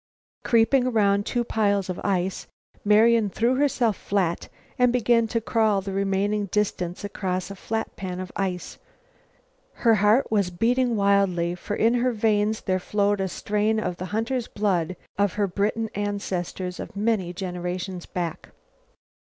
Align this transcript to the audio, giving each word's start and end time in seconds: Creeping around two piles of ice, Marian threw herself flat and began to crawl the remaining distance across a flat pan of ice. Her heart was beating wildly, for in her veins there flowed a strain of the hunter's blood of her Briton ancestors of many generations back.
Creeping 0.43 0.87
around 0.87 1.27
two 1.27 1.43
piles 1.43 1.87
of 1.87 2.01
ice, 2.03 2.47
Marian 2.83 3.29
threw 3.29 3.53
herself 3.53 3.95
flat 3.95 4.49
and 4.79 4.91
began 4.91 5.27
to 5.27 5.39
crawl 5.39 5.79
the 5.79 5.93
remaining 5.93 6.47
distance 6.47 7.03
across 7.03 7.51
a 7.51 7.55
flat 7.55 7.95
pan 7.95 8.19
of 8.19 8.31
ice. 8.35 8.79
Her 9.73 9.93
heart 9.93 10.31
was 10.31 10.49
beating 10.49 10.95
wildly, 10.95 11.53
for 11.53 11.75
in 11.75 11.93
her 11.93 12.13
veins 12.13 12.61
there 12.61 12.79
flowed 12.79 13.21
a 13.21 13.27
strain 13.27 13.79
of 13.79 13.97
the 13.97 14.05
hunter's 14.05 14.47
blood 14.47 14.97
of 15.19 15.33
her 15.33 15.45
Briton 15.45 15.91
ancestors 15.93 16.79
of 16.79 16.95
many 16.95 17.31
generations 17.31 18.07
back. 18.07 18.49